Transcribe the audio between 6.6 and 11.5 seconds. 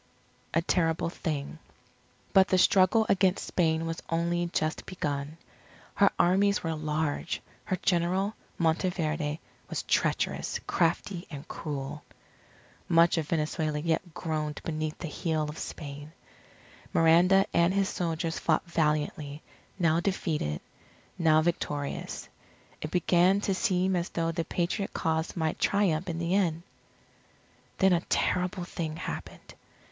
were large. Her General, Monteverde, was treacherous, crafty, and